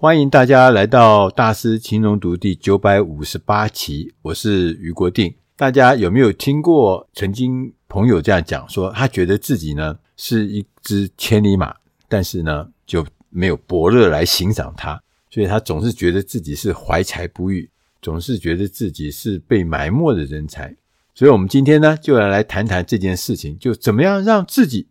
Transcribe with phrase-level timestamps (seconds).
[0.00, 5.34] 欢迎大家来到大师轻松读第九百五十八期，我是余国定。
[5.56, 11.74] 大家有没有听过曾经朋友这样讲说，他觉得自己呢是一只千里马，
[12.08, 17.68] 但是呢就没有伯乐来欣赏他，所以他总是觉得自己是怀才不遇，
[18.00, 20.72] 总是觉得自己是被埋没的人才。
[21.12, 24.86] 所以我们今天呢就要来谈谈这件事情，就怎么样让自己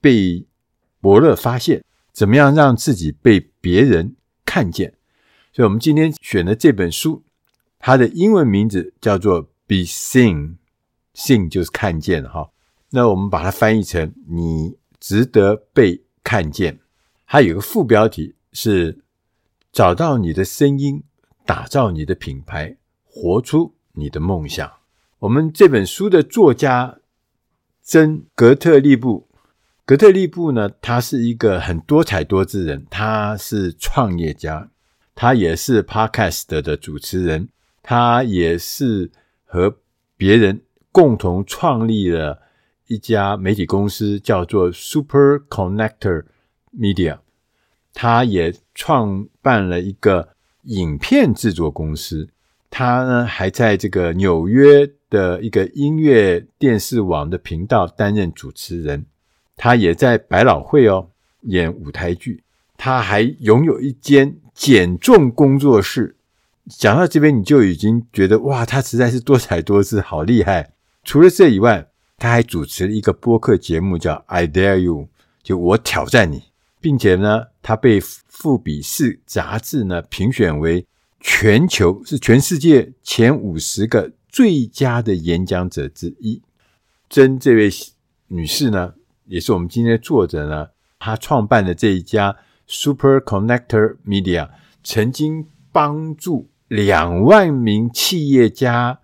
[0.00, 0.46] 被
[1.00, 1.82] 伯乐发现，
[2.12, 4.14] 怎么样让自己被别人
[4.44, 4.94] 看见，
[5.52, 7.24] 所以我们今天选的这本书，
[7.78, 10.56] 它的英文名字叫做《Be Seen》
[11.14, 12.50] ，Seen 就是看见哈。
[12.90, 16.80] 那我们把它翻译成“你值得被看见”。
[17.26, 19.02] 它有个副标题是
[19.72, 21.02] “找到你的声音，
[21.46, 24.70] 打造你的品牌，活出你的梦想”。
[25.20, 26.98] 我们这本书的作家
[27.82, 29.28] 真·格特利布。
[29.84, 34.70] 格特利布呢，他是一个很多才多姿人，他是创业家，
[35.12, 37.48] 他也是 Podcast 的主持人，
[37.82, 39.10] 他也是
[39.44, 39.78] 和
[40.16, 42.40] 别人共同创立了
[42.86, 46.26] 一家媒体公司，叫做 Super Connector
[46.72, 47.18] Media，
[47.92, 50.28] 他也创办了一个
[50.62, 52.28] 影片制作公司，
[52.70, 59.06] 他呢还在这个纽约的一个音乐电视网的频道担任主持人。
[59.62, 61.08] 他也在百老汇哦
[61.42, 62.42] 演舞台剧，
[62.76, 66.16] 他还拥有一间减重工作室。
[66.68, 70.72] 讲到这边，你就已经觉得哇，他实在是多才多姿，好厉害。
[71.04, 71.86] 除了这以外，
[72.18, 74.96] 他还主持了一个播客节目，叫《I Dare You》，
[75.44, 76.42] 就我挑战你，
[76.80, 80.84] 并且呢，他被富比士杂志呢评选为
[81.20, 86.42] 全球是全世界前五十个最佳的演讲者之一。
[87.08, 87.70] 真这位
[88.26, 88.94] 女士呢，
[89.32, 94.50] 也是我们今天的作者呢，他创办的这一家 Super Connector Media，
[94.84, 99.00] 曾经帮助两万名企业家，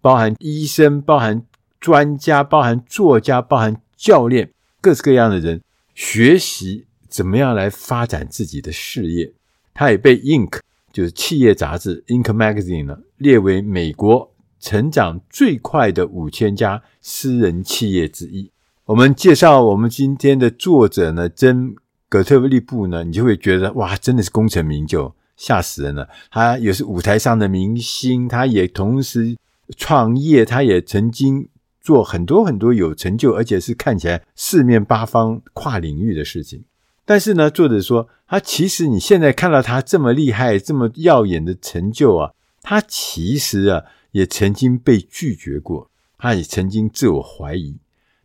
[0.00, 1.44] 包含医生、包含
[1.78, 5.62] 专家、包含作家、包含教练，各式各样的人
[5.94, 9.32] 学习怎么样来发展自己的事业。
[9.74, 10.58] 他也被 Inc
[10.92, 18.50] 就是企业杂志 Inc Magazine 呢列为美国成长最快的五千家私人企业之一。
[18.88, 21.72] 我们介绍我们今天的作者呢，真·
[22.08, 26.08] 葛特利布呢，你就会觉得哇，真的是功成名就，吓死人了。
[26.30, 29.36] 他也是舞台上的明星，他也同时
[29.76, 31.50] 创业，他也曾经
[31.82, 36.64] 做很多很多有成就，而且是看起来四面八方跨领域的事情。
[37.04, 42.32] 但是呢，作者说，他其实你现在看到他这么厉害、这么耀眼的成就啊，
[42.62, 47.76] 他其实啊也曾经被拒绝过，他也曾经自我怀疑。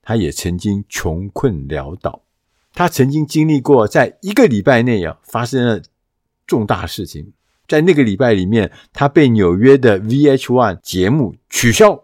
[0.03, 2.21] 他也曾经穷困潦倒，
[2.73, 5.81] 他曾经经历过在一个礼拜内啊发生了
[6.45, 7.31] 重大事情，
[7.67, 12.03] 在那个礼拜里面，他被纽约的 VH1 节目取消，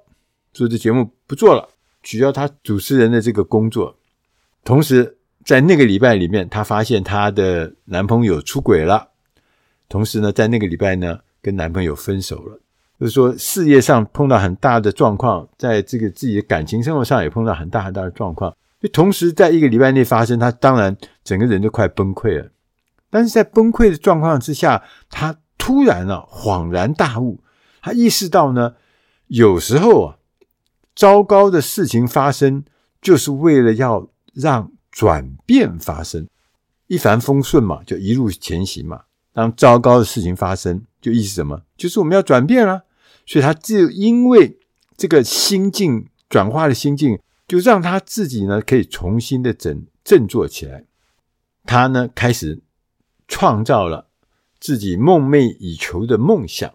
[0.54, 1.68] 说这节目不做了，
[2.02, 3.98] 取消他主持人的这个工作。
[4.64, 9.10] 同时，在那个礼拜里面，他发现他的男朋友出轨了，
[9.90, 12.60] 同时呢，在那个礼拜呢，跟男朋友分手了。
[13.00, 22.50] 就是说，事业上碰到很大的状况，在这个自己的感情生活上也碰到很大很大的状况，就同时在一个礼拜内发生，他当然整个人都快崩溃了。
[23.10, 27.40] 但是在崩溃的状况之下，他突然啊恍然大悟，
[27.82, 28.74] 他意识到呢，
[29.28, 30.16] 有时候啊，
[30.94, 32.66] 糟糕的事情发生，
[33.02, 36.28] 就是为了要让转变发生。
[36.88, 39.04] 一帆风顺嘛，就一路前行嘛。
[39.32, 41.62] 当糟糕的事情发生，就意思什么？
[41.78, 42.84] 就是我们要转变了。
[43.30, 44.58] 所以，他就因为
[44.98, 50.86] 这个心境转化的心境，就让他自己呢可以重新的整振作起来。
[51.64, 52.64] 他呢开始
[53.28, 54.08] 创造了
[54.60, 56.74] 自己梦寐以求的梦想。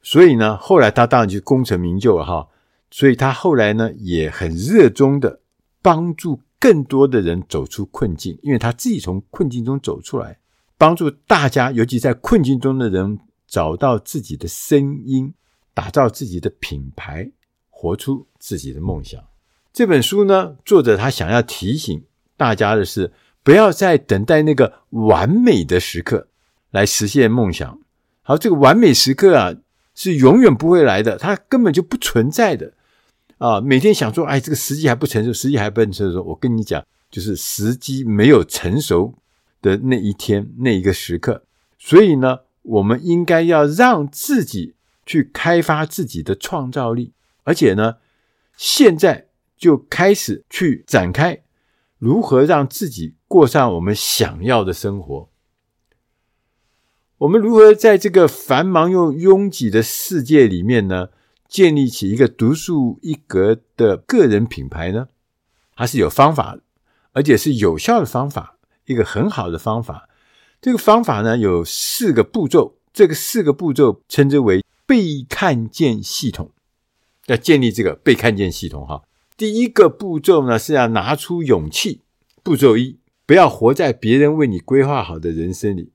[0.00, 2.46] 所以呢，后来他当然就功成名就了哈。
[2.92, 5.40] 所以他后来呢也很热衷的
[5.82, 10.38] 帮助更多的人走出困境，因为他自己从困境中走出来，
[10.78, 13.18] 帮助大家，尤其在困境中的人。
[13.54, 15.32] 找到自己的声音，
[15.72, 17.30] 打造自己的品牌，
[17.70, 19.22] 活出自己的梦想。
[19.72, 22.04] 这本书呢，作者他想要提醒
[22.36, 23.12] 大家的是，
[23.44, 26.26] 不要再等待那个完美的时刻
[26.72, 27.78] 来实现梦想。
[28.22, 29.54] 好，这个完美时刻啊，
[29.94, 32.72] 是永远不会来的，它根本就不存在的
[33.38, 33.60] 啊！
[33.60, 36.20] 每天想说，哎，这个时机还不成熟，时机还不成熟。
[36.24, 39.14] 我跟你讲，就是时机没有成熟
[39.62, 41.44] 的那一天，那一个时刻。
[41.78, 42.40] 所以呢。
[42.64, 44.74] 我们应该要让自己
[45.06, 47.12] 去开发自己的创造力，
[47.44, 47.96] 而且呢，
[48.56, 51.42] 现在就开始去展开
[51.98, 55.28] 如何让自己过上我们想要的生活。
[57.18, 61.10] 我们如何在这个繁忙又拥挤的世界里面呢，
[61.46, 65.08] 建立起一个独树一格的个人品牌呢？
[65.76, 66.58] 它是有方法，
[67.12, 70.08] 而且是有效的方法，一个很好的方法。
[70.64, 76.52] 这个方法呢，有四个步骤，这个四个步骤称之为被看见系统。
[77.26, 79.02] 要建立这个被看见系统哈，
[79.36, 82.00] 第一个步骤呢，是要拿出勇气。
[82.42, 85.92] 步骤一，不要活在别人为你规划好的人生里。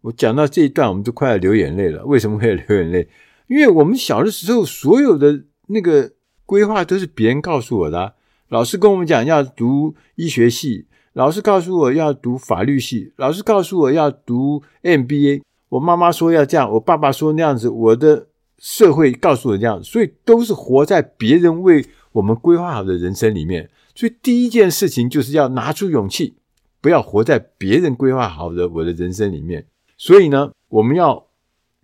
[0.00, 2.02] 我讲到这一段，我们都快要流眼泪了。
[2.06, 3.10] 为什么会流眼泪？
[3.48, 6.12] 因为我们小的时候，所有的那个
[6.46, 8.14] 规划都是别人告诉我的。
[8.48, 10.86] 老师跟我们讲要读医学系，
[11.16, 15.40] 老师告诉我要读法律系，老师告诉我要读 MBA。
[15.70, 18.26] 我妈妈说要这样，我爸爸说那样子，我的
[18.58, 23.70] 社会告诉我这样，所以都是活在别人为我们规划好的人生里面。
[23.94, 26.36] 所以第一件事情就是要拿出勇气，
[26.82, 29.66] 不要活在别人规划好的我的人生里面。
[29.96, 31.28] 所以呢，我们要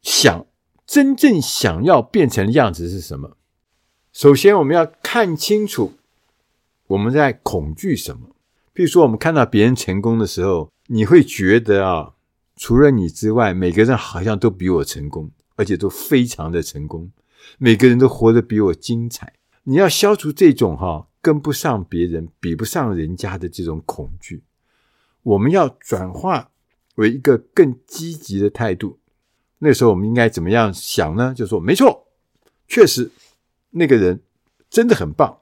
[0.02, 0.44] 想
[0.86, 3.38] 真正想要变成的样子是什么？
[4.12, 5.94] 首先，我们要看清楚
[6.88, 8.28] 我们在恐惧什么。
[8.72, 12.14] 比如说，我们看到别人成功的时候，你会觉得啊，
[12.56, 17.10] 除了你之外，每个人好像都比我成功，而且都非常的成功，
[17.58, 19.32] 每个人都活得比我精彩。
[19.64, 21.08] 你要消除这种哈。
[21.24, 24.42] 跟不上别人，比不上人家的这种恐惧，
[25.22, 26.50] 我们要转化
[26.96, 28.98] 为一个更积极的态度。
[29.60, 31.32] 那时候我们应该怎么样想呢？
[31.32, 32.08] 就说没错，
[32.66, 33.12] 确实
[33.70, 34.20] 那个人
[34.68, 35.38] 真的很棒。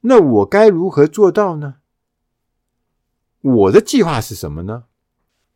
[0.00, 1.74] 那我该如何做到呢？
[3.42, 4.84] 我的计划是什么呢？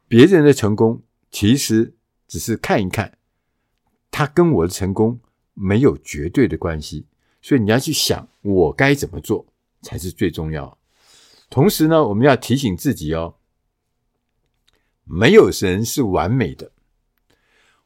[0.06, 1.96] 别人的成功其实
[2.28, 3.18] 只是看一看，
[4.10, 5.20] 他跟我的成功
[5.54, 7.06] 没有绝对的关系。
[7.40, 9.46] 所以你要去想，我该怎么做
[9.82, 10.76] 才是最重要。
[11.48, 13.36] 同时呢，我们要提醒自己哦，
[15.04, 16.72] 没有人是完美的，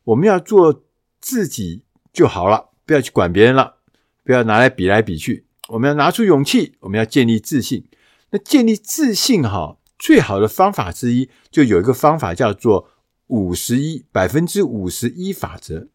[0.05, 0.83] 我们要做
[1.21, 3.77] 自己就好了，不要去管别人了，
[4.25, 5.45] 不要拿来比来比去。
[5.69, 7.87] 我们要拿出勇气，我们要建立自信。
[8.31, 12.89] 那建立自信哈，最好的方法之一，就有一个方法叫做
[13.29, 15.89] 五十一，百分之五十一法则。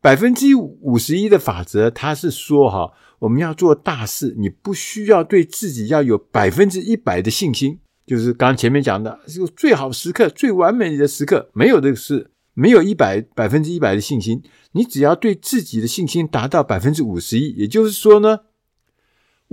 [0.00, 14.42] 百分之五十一的法则，它是说哈，我们要做大事，你不需要对自己要有百分之一百的信心，就是刚前面讲的，这个最好时刻、最完美的时刻，没有这个事，没有一百百分之一百的信心，
[14.72, 18.40] 你只要对自己的信心达到百分之五十一，也就是说呢，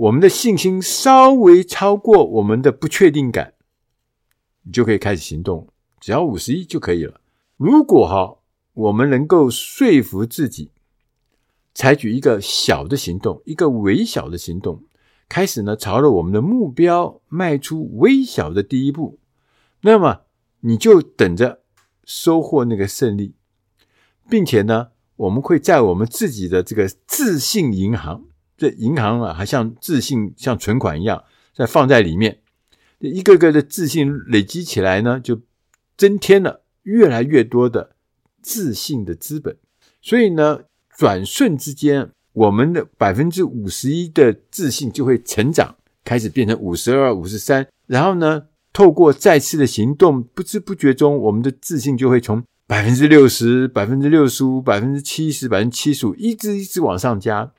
[0.00, 3.52] 我们的信心稍微超过我们的不确定感，
[4.62, 5.68] 你就可以开始行动，
[6.00, 7.20] 只要五十一就可以了。
[7.56, 8.36] 如果哈。
[8.72, 10.70] 我们能够说服自己，
[11.74, 14.84] 采取一个小的行动，一个微小的行动，
[15.28, 19.18] 开始呢，朝着我们的目标迈出微小的第一步。
[19.82, 20.20] 那么
[20.60, 21.62] 你就等着
[22.04, 23.34] 收获那个胜利，
[24.30, 28.24] 并且呢，我们会在我们自己的这个自信银行，
[28.60, 31.24] 这银行啊，还像自信像存款一样，
[31.54, 32.40] 再放在里面，
[32.98, 35.40] 一个个的自信累积起来呢，就
[35.96, 37.96] 增添了越来越多的。
[38.42, 39.54] 自信的资本，
[40.00, 40.60] 所以呢，
[40.96, 57.52] 转瞬之间，我们的百分之五十一的自信就会成长，开始变成五十二、五十三，然后呢，透过再次的行动，不知不觉中，我们的自信就会从百分之六十、百分之六十五、百分之七十、百分之七十五，一直一直往上加。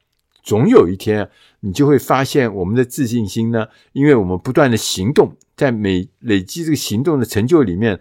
[0.44, 1.30] 总有一天，
[1.60, 8.00] 你就会发现，我们的自信心呢，因为我们不断的行动，在每累积这个行动的成就里面。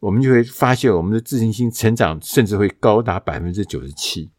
[0.00, 4.32] 我们就会发现，我们的自信心成长甚至会高达百分之九十七。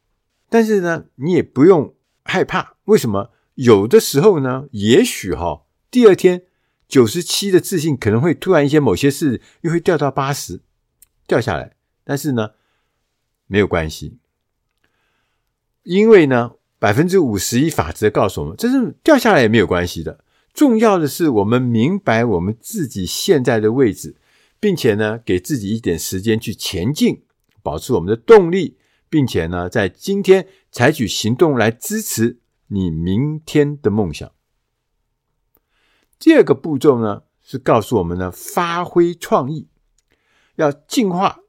[0.49, 1.95] 但是呢，你也不用
[2.25, 2.75] 害怕。
[2.83, 3.31] 为什么？
[3.55, 6.43] 有的时候呢，也许哈，第二天
[6.87, 10.59] 九十七的自信可能会突然一些某些事又会掉到八十，
[11.25, 11.77] 掉下来。
[12.03, 12.49] 但是呢，
[13.47, 14.17] 没有关系，
[15.83, 20.19] 因为呢，百分之五十一法则告诉我们，这是掉下来也没有关系的。
[20.53, 24.17] 重要的是，我们明白我们自己现在的位置。
[24.59, 27.23] 并且呢，给自己一点时间去前进，
[27.61, 28.77] 保持我们的动力，
[29.09, 34.29] 并且呢，在今天采取行动来支持你明天的梦想。
[36.19, 39.69] 第二个步骤呢，是告诉我们呢，发挥创意，
[40.55, 41.39] 要进化，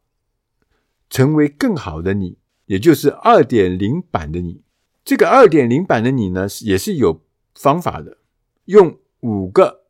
[1.10, 4.62] 成为更好的你，也就是二点零版的你。
[5.04, 7.22] 这个二点零版的你呢，也是有
[7.54, 8.18] 方法的，
[8.64, 9.84] 用五个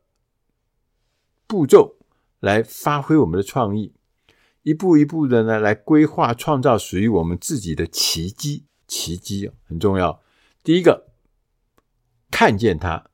[1.47, 1.95] 步骤。
[2.41, 3.95] 来发挥我们的创意，
[4.61, 8.65] 一步一步的呢，来规划创造属于我们自己的奇迹。
[8.87, 10.21] 奇迹很重要。
[10.61, 11.07] 第一个，
[12.29, 13.05] 看见它，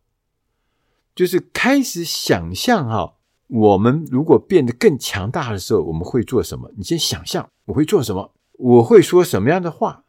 [1.15, 3.15] 就是开始想象哈，
[3.47, 6.69] 我们如果变得更强大的时候，我们会做什么？
[6.75, 10.03] 你先想象我会做什么，我会说什么样的话。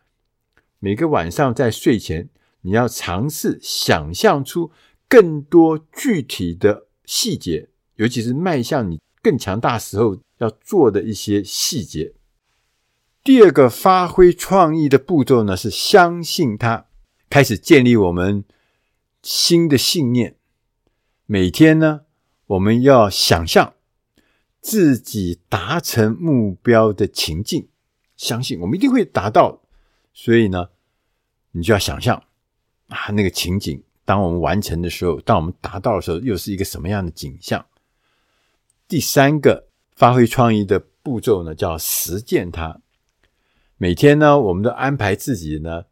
[0.85, 2.29] 每个晚上在睡前，
[2.63, 4.73] 你要尝试想象出
[5.09, 12.15] 更多具体的细节，尤其是迈向你更强大时候要做的一些细节。
[13.23, 16.87] 第二个发挥创意的步骤呢，是相信它，
[17.31, 18.45] 开始建立我们
[19.23, 20.35] 新的信念。
[21.27, 22.01] 每天呢，
[22.47, 23.75] 我们要想象
[24.61, 27.69] 自己达成目标的情境，
[28.17, 29.62] 相信我们一定会达到。
[30.13, 30.69] 所以呢，
[31.53, 32.23] 你就要想象
[32.89, 37.65] 啊，那个情景，当我们完成的时候，当我们达到的时候，又是一个什么样的景象？
[38.87, 42.81] 第三个发挥创意的步骤呢，叫实践它。
[43.77, 45.85] 每天呢，我们都安排自己呢，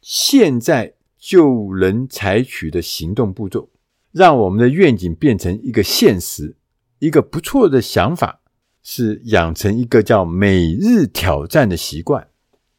[0.00, 3.70] 现在就能采取的行动步骤。
[4.10, 6.56] 让我们的愿景变成一个现实，
[7.00, 8.40] 一个不错的想法
[8.82, 12.28] 是养成一个叫每日挑战的习惯。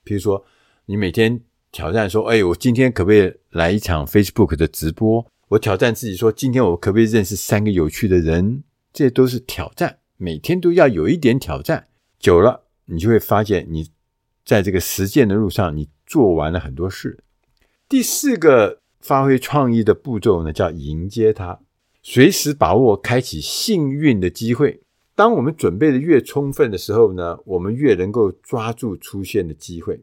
[0.03, 0.46] 比如说，
[0.86, 8.63] 你每天挑战说：“哎，我今天可不可以来一场 Facebook 的直播？”我挑战自己说：“今天我可不可以认识三个有趣的人？”
[8.94, 11.88] 这都是挑战，每天都要有一点挑战。
[12.20, 13.89] 久了，你就会发现你
[14.46, 17.20] 在这个实践的路上，你做完了很多事。
[17.88, 18.80] 第四个。
[19.01, 21.60] 发挥创意的步骤呢，叫迎接它，
[22.01, 24.82] 随时把握开启幸运的机会。
[25.13, 30.01] 当我们准备的越充分的时候呢，我们越能够抓住出现的机会。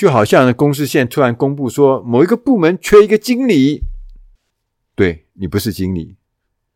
[0.00, 3.82] 就好像公司现在突然公布说某一个部门缺一个经理，
[4.94, 6.16] 对，你不是经理，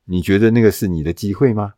[0.04, 1.72] 你觉得那个是你的机会吗？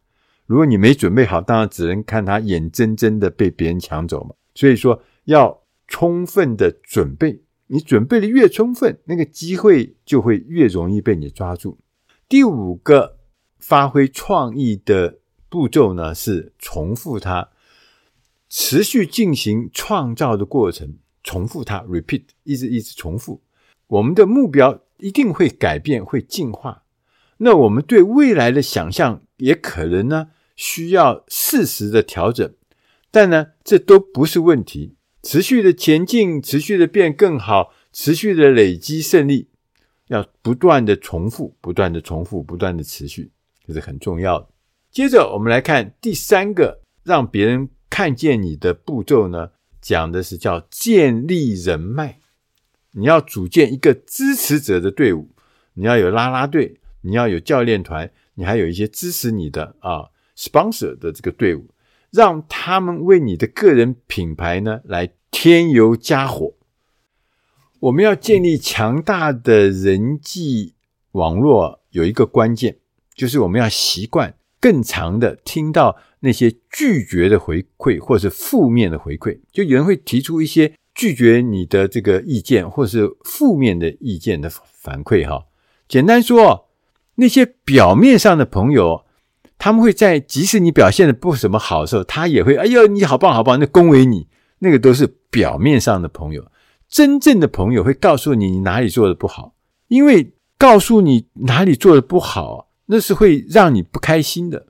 [0.47, 4.35] 如果你没准备好，当然只能看他眼睁睁的被别人抢走嘛。
[4.57, 7.41] 所以说要充分的准备。
[7.69, 11.79] 你准备的越充分，那个机会就会越容易被你抓住。
[12.29, 13.19] 第五个
[13.61, 17.51] 发挥创意的步骤呢，是重复它，
[18.49, 23.43] 持续进行创造的过程，重复它，repeat，一直一直重复。
[23.89, 26.85] 我们的目标一定会改变，会进化。
[27.39, 32.55] 那我们对未来的想象也可能呢，需要适时的调整，
[33.11, 34.95] 但呢，这都不是问题。
[35.23, 39.49] 持续的前进，持续的变更好，持续的累积胜利，
[40.07, 43.33] 要不断的重复，不断的重复，不断的持续，
[43.67, 44.49] 这是很重要的。
[44.93, 49.51] 接着我们来看第三个让别人看见你的步骤呢，
[49.95, 52.19] 讲的是叫建立人脉。
[52.93, 55.31] 你要组建一个支持者的队伍，
[55.75, 61.71] 你要有啦啦队，你要有教练团，你还有一些支持你的啊 sponsor 的这个队伍。
[62.11, 66.55] 让他们为你的个人品牌呢来添油加火。
[67.81, 70.75] 我们要建立强大的人际
[71.13, 72.79] 网络，有一个关键，
[73.15, 79.39] 就是我们要习惯更长的听到那些拒绝的回馈，或是负面的回馈。
[79.51, 85.27] 就有人会提出一些拒绝你的这个意见，或是负面的意见的反馈。
[85.27, 85.47] 哈，
[85.89, 86.69] 简单说，
[87.15, 89.07] 那些表面上的朋友。
[89.59, 94.29] 他们会在即使你表现的不怎么好的时候，他也会哎呦，你好棒好棒，那恭维你，
[94.59, 96.45] 那个都是表面上的朋友。
[96.91, 99.55] 真正的朋友会告诉你你哪里做的不好，
[99.89, 104.67] 因为告诉你哪里做的不好，那是会让你不开心的，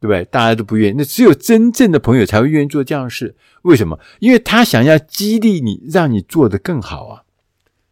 [0.00, 0.24] 对不对？
[0.24, 3.36] 大家都不愿意，那只有真正的朋友才会愿意做这样的事。
[3.62, 4.00] 为什么？
[4.18, 7.22] 因为他想要激励你，让你做得更好啊。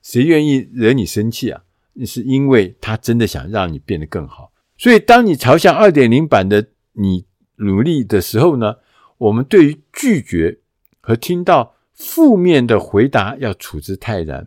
[0.02, 1.62] 谁愿意惹你生气啊？
[1.92, 4.52] 那是因为他真的想让你变得更好。
[4.78, 8.76] 所以，当你朝向二点零版的你努力的时候呢，
[9.18, 10.60] 我们对于拒绝
[11.00, 14.46] 和听到负面的回答要处之泰然，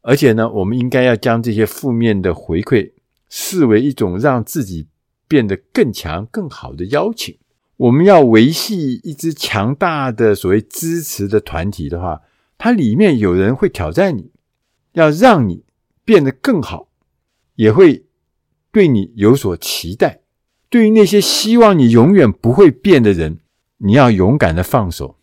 [0.00, 2.92] 而且呢，我们应该要将这些负面的回馈
[3.28, 4.88] 视为一种让自己
[5.32, 7.38] 变得更强、更好的邀请。
[7.78, 12.20] 我们要维系一支强大的所谓支持的团体的话，
[12.58, 14.30] 它里面有人会挑战你，
[14.92, 15.64] 要让你
[16.04, 16.88] 变得更好，
[17.54, 18.04] 也会。
[18.70, 20.20] 对你有所期待，
[20.68, 23.40] 对于那些希望你永远不会变的人，
[23.78, 25.18] 你要勇敢的放手，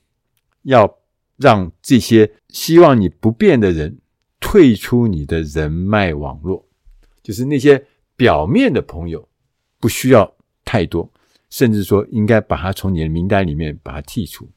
[0.64, 0.98] 要
[1.36, 4.00] 让这些希望你不变的人
[4.40, 6.68] 退出你的人脉网络，
[7.24, 7.86] 就是那些
[8.16, 9.29] 表面的朋友，
[9.80, 11.12] 不需要太多，
[11.50, 14.50] 甚至说应该把它从你的名单里面把它剔除。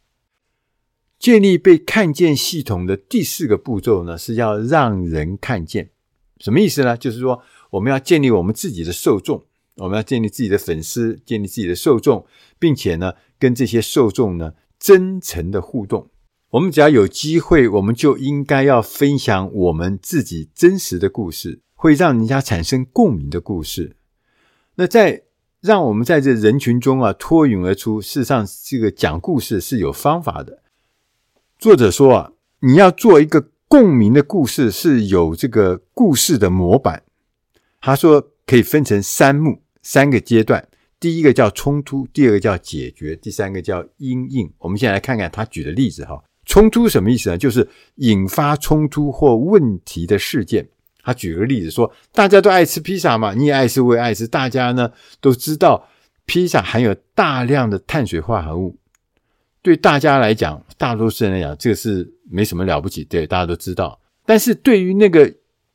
[1.18, 5.90] 建立被看见系统的第四个步骤呢，是要让人看见，
[6.38, 6.96] 什么意思呢？
[6.96, 7.42] 就是说。
[7.72, 12.26] 我们要建立我们自己的受众，我们要建立自己的粉丝，建立自己的受众，
[12.58, 16.10] 并且呢，跟这些受众呢真诚的互动。
[16.50, 23.96] 我们只要有机会，我们就应该要分享我们自己真实的故事，会让人家产生共鸣的故事。
[24.74, 25.22] 那在
[25.60, 28.00] 让我们在这人群中啊脱颖而出。
[28.00, 30.62] 事实上，这个讲故事是有方法的。
[31.58, 37.02] 作者说啊，你要做一个共鸣的故事，是有这个故事的模板。
[37.80, 40.68] 他说可以分成三幕，三个阶段。
[40.98, 44.52] 第一个叫冲突，第二个叫解决，第三个叫因应。
[44.58, 46.22] 我们先来看看他举的例子哈。
[46.44, 47.38] 冲突什么意思呢？
[47.38, 50.68] 就是引发冲突或问题的事件。
[51.02, 54.26] 他举个例子说，大家都爱吃披萨嘛，你也爱吃，我也爱吃。
[54.26, 54.90] 大家呢
[55.20, 55.88] 都知道，
[56.24, 58.78] 披萨含有大量的碳水化合物。
[59.60, 64.00] 对大家来讲，大多数人来讲，这个是没什么了不起，对，大家都知道。
[64.24, 65.34] 但是对于那个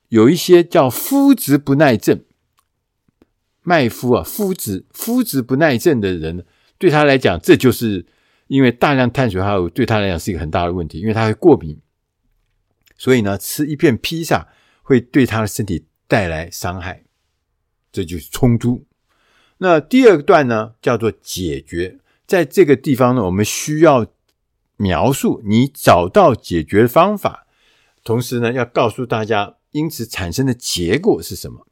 [0.10, 2.22] 有一些叫麸质不耐症。
[3.64, 6.46] 麦麸啊，麸质麸质不耐症的人，
[6.78, 8.06] 对他来讲，这就是
[8.48, 11.78] 因为大量碳水化合物对他来讲是一个很大的问题，因为他会过敏，
[12.98, 14.48] 所以呢，吃一片披萨
[14.88, 17.04] 会对他的身体带来伤害，
[17.92, 18.86] 这就是冲突。
[19.58, 24.08] 那第二段呢，叫做解决，在这个地方呢，我们需要
[24.78, 27.48] 描述你找到解决方法，
[28.06, 31.68] 同时呢，要告诉大家因此产生的结果是什么。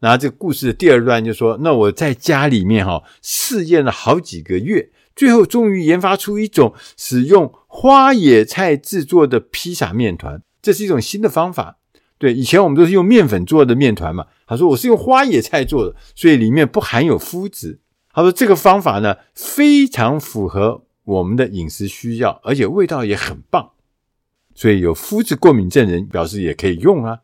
[0.00, 10.42] 然后这个故事的第二段就说：“那我在家里面哈试验了好几个月，最后终于研发出一种使用花野菜制作的披萨面团。
[10.60, 11.78] 这是一种新的方法。
[12.22, 14.28] 对，以前我们都是用面粉做的面团嘛。
[14.46, 17.80] 他说我是用花野菜做的，所以里面不含有麸质。
[18.12, 23.72] 他说这个方法呢非常符合我们的饮食需要，而且味道也很棒。
[24.54, 27.22] 所以有麸质过敏症人表示也可以用啊。”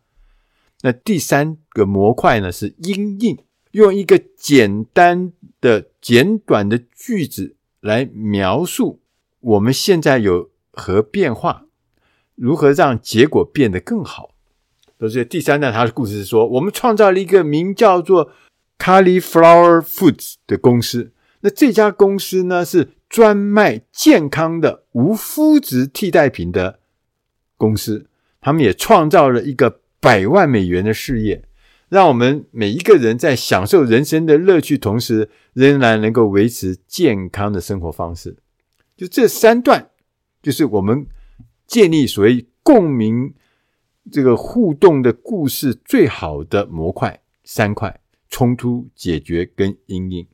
[0.83, 3.39] 那第三个模块呢，是因应，
[3.71, 9.01] 用一个简单的、简短的句子来描述
[9.39, 11.67] 我们现在有何变化，
[12.35, 14.35] 如何让结果变得更好。
[15.07, 18.33] 所以第三段他的故事是说，我们创造了一个名叫做
[18.79, 21.13] Cauliflower Foods 的公司。
[21.41, 26.79] 那这家公司呢，是专卖健康的无麸质替代品的
[27.57, 28.07] 公司。
[28.41, 29.81] 他们也创造了一个。
[30.01, 31.43] 百万美元的事业，
[31.89, 38.37] 让我们每一个人在享受人生的乐趣同时，仍然能够维持健康的生活方式。
[38.97, 39.91] 就这三段，
[40.41, 41.05] 就是我们
[41.67, 43.35] 建立所谓共鸣
[44.11, 50.27] 这个互动的故事最好的模块，三块：冲突、解决跟阴影。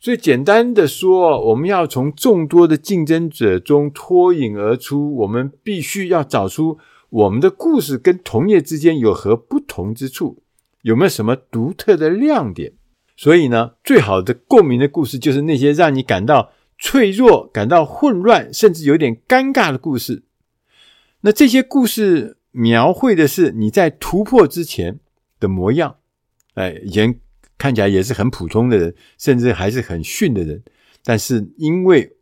[0.00, 6.78] 所以简单的说，我们要从众多的竞争者中脱颖而出，我们必须要找出。
[7.10, 10.42] 我们的故事跟同业之间有何不同之处？
[10.82, 12.74] 有没有什么独特的亮点？
[13.16, 20.22] 所以呢，最好的共鸣的故事就是那些让你感到脆弱、感到混乱，甚至有点尴尬的故事。
[21.22, 25.00] 那这些故事描绘的是你在突破之前
[25.38, 25.98] 的模样。
[26.54, 27.20] 哎，以前
[27.56, 30.62] 看起来也是很普通的人，甚至还是很逊的人，
[31.04, 32.16] 但是因为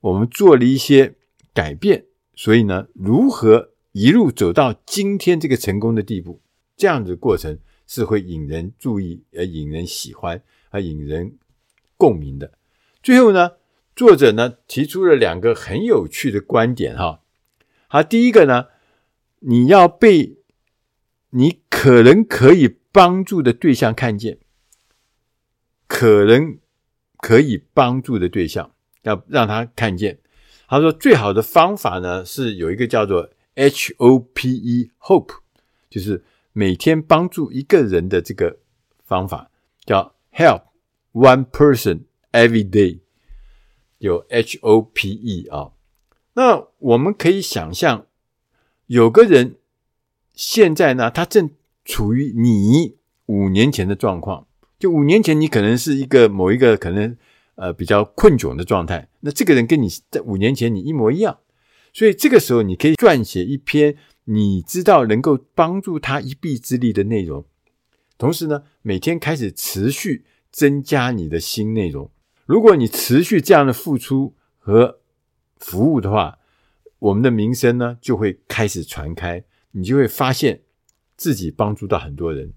[0.00, 1.14] 我们做了一些
[1.52, 3.70] 改变，所以呢，如何？
[3.92, 6.40] 一路走到今天这个成功的地步，
[6.76, 7.58] 这样的过程
[7.88, 11.36] 是会引人注意，而引人喜欢，而引人
[11.96, 12.52] 共鸣的。
[13.02, 13.54] 最后呢，
[13.96, 17.22] 作者呢提出了两个很有趣的观点哈。
[17.88, 18.66] 好，第一个呢，
[19.40, 20.38] 你要被
[21.30, 24.38] 你可能可以帮助的对象看见，
[25.86, 26.58] 可能
[27.18, 30.20] 可以帮助的对象要让他看见。
[30.68, 33.30] 他说，最好的方法呢是有一个叫做。
[33.56, 35.34] H O P E Hope
[35.90, 38.60] 就是每天帮助一个人的这个
[39.04, 39.50] 方法，
[39.84, 40.62] 叫 Help
[41.12, 43.00] One Person Every Day，
[43.98, 45.72] 有 H O P E 啊。
[46.34, 48.06] 那我们可以想象，
[48.90, 49.54] 有个人
[50.34, 51.50] 现在呢，他正
[51.84, 54.48] 处于你五年前的状况。
[54.80, 57.16] 就五年前，你可能是一个某一个可能
[57.54, 59.08] 呃比较困窘的状态。
[59.20, 61.38] 那这个人跟你在五年前你一模一样。
[61.92, 67.44] 所以这个时候，你可以撰写一篇你知道能够帮助他一臂之力的内容，
[68.18, 72.10] 同时呢，每天开始持续增加你的新内容。
[72.44, 74.98] 如果你持续这样的付出和
[75.58, 76.38] 服务的话，
[77.00, 80.60] 我们的名声呢就会开始传开，你就会发现
[81.16, 82.52] 自己帮助到很多人。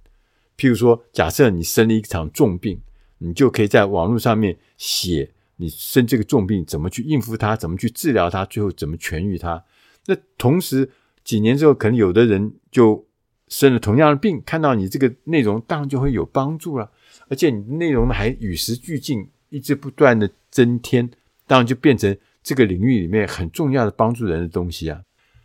[0.55, 2.79] 譬如说，假设你生了一场重病，
[3.17, 5.31] 你就可以在网络上面写。
[5.57, 7.55] 你生这个重病，怎么去应付它？
[7.55, 8.43] 怎么去治疗它？
[8.45, 9.63] 最后怎么痊愈它？
[10.07, 10.89] 那同时
[11.23, 13.07] 几年之后，可能有的人就
[13.47, 16.91] 生了同样的病，看到你这个内容，当然就会有帮助了。
[17.29, 21.09] 而且你内容还与时俱进，一直不断的增添，
[21.45, 25.01] 当然就变成这个领域里面很重要的帮助人的东西啊。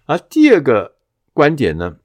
[0.06, 0.96] 而第二个
[1.32, 1.98] 观点呢，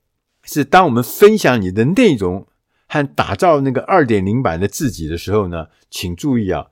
[0.43, 2.47] 是当我们分享你的内容
[2.87, 6.67] 和打造那个二点零版的自己的时候呢，请注意啊，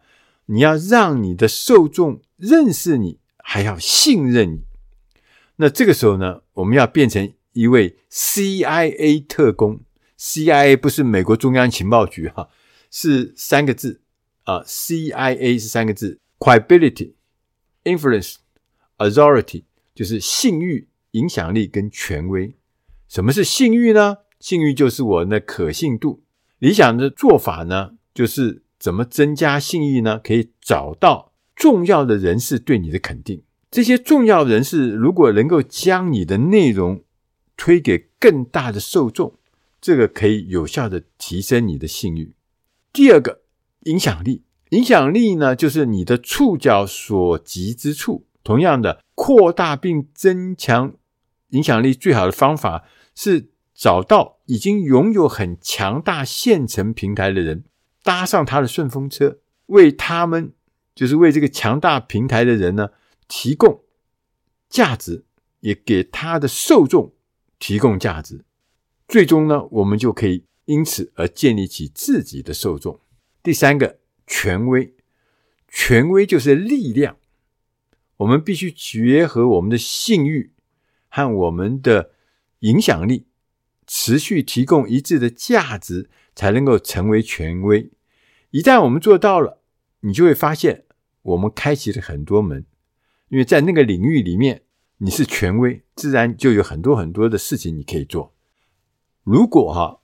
[0.45, 4.61] 你要让你的受众认识你，还要信任你。
[5.55, 9.81] 那这个时候呢，我们要变成一位 CIA 特工。
[10.17, 12.49] CIA 不是美国中央情报局哈，
[12.91, 14.01] 是三个字
[14.43, 17.13] 啊，CIA 是三个字：credibility、
[17.83, 18.35] influence、
[18.97, 19.63] authority，
[19.93, 22.55] 就是信誉、影响力跟权威。
[23.07, 24.17] 什么是信誉呢？
[24.39, 26.23] 信誉就是我的可信度。
[26.59, 30.19] 理想的做法呢，就是怎么增加信誉呢？
[30.19, 33.43] 可以找到重要的人士对你的肯定。
[33.69, 37.03] 这些重要人士如果能够将你的内容
[37.55, 39.37] 推给更大的受众。
[39.79, 42.35] 这个可以有效的提升你的信誉。
[42.93, 43.41] 第二个，
[43.85, 48.25] 影响力，影响力呢，就是你的触角所及之处。
[48.43, 50.95] 同样的，扩大并增强
[51.49, 57.63] 影响力最好的方法是找到已经拥有很强大现成平台的人，
[58.01, 60.53] 搭上他的顺风车，为他们，
[60.95, 62.89] 就是为这个强大平台的人呢，
[63.27, 63.83] 提供
[64.69, 65.25] 价值，
[65.59, 67.13] 也给他的受众
[67.59, 68.45] 提供价值。
[69.07, 72.99] 最终呢，我们就可以因此而建立起自己的受众。
[73.43, 74.95] 第三个，权威，
[75.67, 77.17] 权威就是力量。
[78.17, 80.53] 我们必须结合我们的信誉
[81.09, 82.11] 和我们的
[82.59, 83.25] 影响力，
[83.87, 87.91] 持续提供一致的价值，才能够成为权威。
[88.51, 89.61] 一旦我们做到了，
[90.01, 90.85] 你就会发现
[91.23, 92.65] 我们开启了很多门，
[93.29, 94.63] 因为在那个领域里面
[94.97, 98.35] 你是权威，自然就有很多很多的事情你可以做。
[99.23, 100.00] 如果哈，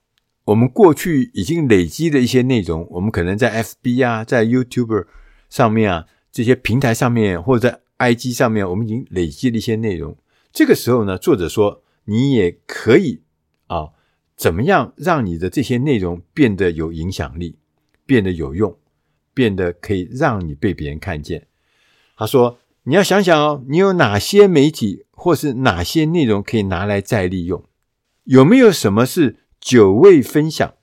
[0.47, 5.05] 我们过去已经累积的一些内容，我们可能在 FB 啊，在 YouTube
[5.49, 10.17] 上面啊，这些平台上面，或者在 IG 上面，我们已经累积了一些内容。
[10.53, 13.23] 这个时候呢，作者说，你也可以
[13.67, 13.89] 啊，
[14.38, 17.57] 怎么样让你的这些内容变得有影响力，
[18.05, 18.77] 变得有用，
[19.33, 21.47] 变得可以让你被别人看见。
[22.15, 27.65] 他说，你要想想哦，你有哪些媒体或是哪些内容可以拿来再利用。
[28.23, 30.75] 有没有什么是久未分享，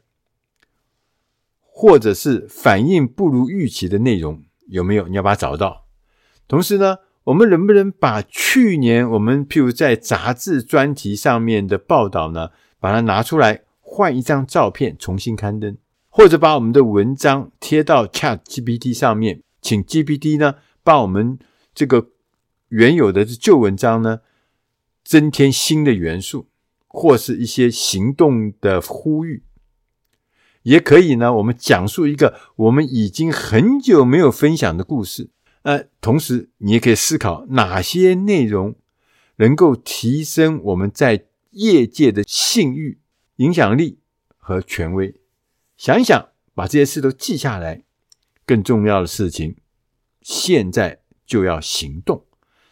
[1.62, 4.44] 或者是反应不如预期的内容？
[4.68, 5.08] 有没有？
[5.08, 5.86] 你要把它找到。
[6.46, 15.78] 同时呢，我们能不能把去年我们譬如在杂志专题上面的报道呢，把它拿出来换一张照片重新刊登，
[16.10, 21.38] 或者把我们的文章贴到 ChatGPT 上面，请 GPT 呢帮我们
[21.74, 22.10] 这个
[22.68, 24.20] 原有的旧文章呢
[25.02, 26.48] 增添新的元素。
[26.96, 29.42] 或是一些行动的呼吁，
[30.62, 31.34] 也可以呢。
[31.34, 35.30] 我们讲述一个我们已经很久没有分享的故事。
[35.62, 38.76] 呃，同时你也可以思考哪些内容
[39.38, 43.00] 能够提升我们在业界的信誉、
[43.36, 43.98] 影响力
[44.36, 45.16] 和权威。
[45.76, 47.82] 想一想，把这些事都记下来。
[48.46, 49.56] 更重要的事情，
[50.22, 52.24] 现在就要行动。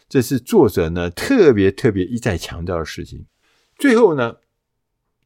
[0.07, 3.25] 这是作者呢特别特别一再强调的事情。
[3.77, 4.37] 最后呢，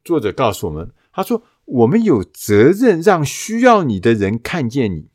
[0.04, 5.10] 作者告诉我们，他说：“我们有责任让需要你的人看见你。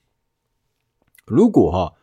[1.26, 1.94] 如果哈，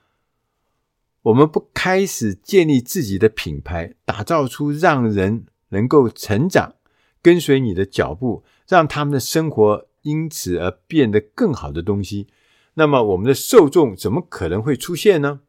[1.23, 6.75] 我们不开始建立自己的品牌，打造出让人能够成长、
[7.23, 12.27] 跟随你的脚步，让他们的生活因此而变得更好的东西，
[12.75, 15.41] 那么我们的受众怎么可能会出现呢？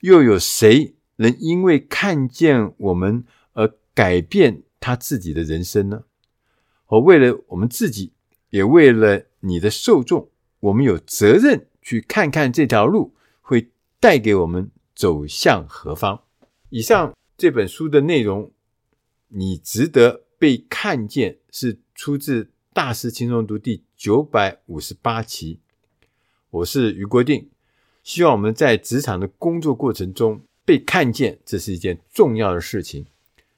[0.00, 3.24] 又有谁能因为看见我们？”
[3.94, 6.04] 改变他自己的人生呢？
[6.88, 8.12] 我为了我们自己，
[8.50, 10.28] 也为了你的受众，
[10.60, 16.24] 我们有责任去看看这条路会带给我们走向何方。
[16.70, 18.52] 以上这本书的内容，
[19.28, 25.60] 你值得被看见，是出自《大师轻松读》第九百五十八期。
[26.50, 27.48] 我是于国定，
[28.02, 33.06] 希望我们在职场的工作过程中被看见，这是一件重要的事情。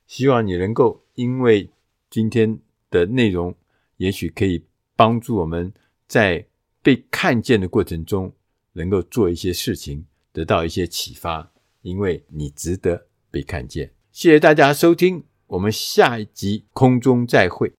[0.07, 1.71] 希望你能够因为
[2.09, 2.59] 今天
[2.91, 3.55] 的内容，
[3.97, 4.65] 也许可以
[4.95, 5.73] 帮助我们
[6.07, 6.47] 在
[6.83, 8.33] 被看见的过程中，
[8.73, 11.53] 能够做一些事情，得到一些启发。
[11.83, 13.93] 因为你值得被看见。
[14.11, 17.75] 谢谢大家收听，我们下一集空中再会。